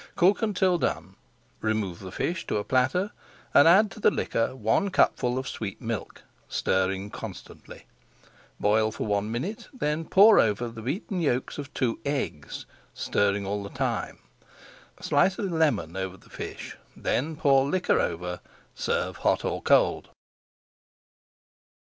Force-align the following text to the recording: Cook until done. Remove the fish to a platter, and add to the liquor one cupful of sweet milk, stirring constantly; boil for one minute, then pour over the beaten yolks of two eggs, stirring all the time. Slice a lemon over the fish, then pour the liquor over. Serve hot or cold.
Cook 0.15 0.41
until 0.41 0.79
done. 0.79 1.15
Remove 1.59 1.99
the 1.99 2.11
fish 2.11 2.47
to 2.47 2.57
a 2.57 2.63
platter, 2.63 3.11
and 3.53 3.67
add 3.67 3.91
to 3.91 3.99
the 3.99 4.09
liquor 4.09 4.55
one 4.55 4.89
cupful 4.89 5.37
of 5.37 5.47
sweet 5.47 5.79
milk, 5.79 6.23
stirring 6.49 7.11
constantly; 7.11 7.85
boil 8.59 8.91
for 8.91 9.05
one 9.05 9.31
minute, 9.31 9.67
then 9.71 10.05
pour 10.05 10.39
over 10.39 10.69
the 10.69 10.81
beaten 10.81 11.21
yolks 11.21 11.59
of 11.59 11.71
two 11.75 11.99
eggs, 12.03 12.65
stirring 12.95 13.45
all 13.45 13.61
the 13.61 13.69
time. 13.69 14.17
Slice 14.99 15.37
a 15.37 15.43
lemon 15.43 15.95
over 15.95 16.17
the 16.17 16.31
fish, 16.31 16.75
then 16.97 17.35
pour 17.35 17.65
the 17.65 17.69
liquor 17.69 17.99
over. 17.99 18.39
Serve 18.73 19.17
hot 19.17 19.45
or 19.45 19.61
cold. 19.61 20.09